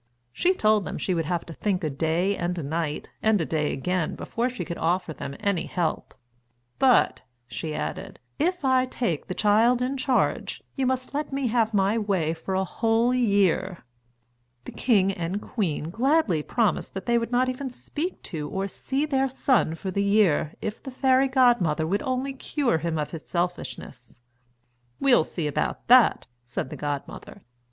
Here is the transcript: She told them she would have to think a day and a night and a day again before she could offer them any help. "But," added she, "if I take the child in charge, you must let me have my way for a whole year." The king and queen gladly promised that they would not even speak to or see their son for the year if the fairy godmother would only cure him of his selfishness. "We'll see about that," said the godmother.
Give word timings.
She 0.33 0.55
told 0.55 0.83
them 0.83 0.97
she 0.97 1.13
would 1.13 1.25
have 1.25 1.45
to 1.45 1.53
think 1.53 1.83
a 1.83 1.89
day 1.91 2.35
and 2.35 2.57
a 2.57 2.63
night 2.63 3.11
and 3.21 3.39
a 3.39 3.45
day 3.45 3.71
again 3.71 4.15
before 4.15 4.49
she 4.49 4.65
could 4.65 4.79
offer 4.79 5.13
them 5.13 5.35
any 5.39 5.67
help. 5.67 6.15
"But," 6.79 7.21
added 7.63 8.19
she, 8.39 8.43
"if 8.43 8.65
I 8.65 8.87
take 8.87 9.27
the 9.27 9.35
child 9.35 9.79
in 9.79 9.97
charge, 9.97 10.63
you 10.75 10.87
must 10.87 11.13
let 11.13 11.31
me 11.31 11.45
have 11.49 11.75
my 11.75 11.99
way 11.99 12.33
for 12.33 12.55
a 12.55 12.63
whole 12.63 13.13
year." 13.13 13.83
The 14.65 14.71
king 14.71 15.11
and 15.11 15.39
queen 15.39 15.91
gladly 15.91 16.41
promised 16.41 16.95
that 16.95 17.05
they 17.05 17.19
would 17.19 17.31
not 17.31 17.47
even 17.47 17.69
speak 17.69 18.23
to 18.23 18.49
or 18.49 18.67
see 18.67 19.05
their 19.05 19.29
son 19.29 19.75
for 19.75 19.91
the 19.91 20.01
year 20.03 20.55
if 20.61 20.81
the 20.81 20.89
fairy 20.89 21.27
godmother 21.27 21.85
would 21.85 22.01
only 22.01 22.33
cure 22.33 22.79
him 22.79 22.97
of 22.97 23.11
his 23.11 23.27
selfishness. 23.27 24.19
"We'll 24.99 25.23
see 25.23 25.45
about 25.45 25.87
that," 25.89 26.25
said 26.43 26.71
the 26.71 26.75
godmother. 26.75 27.43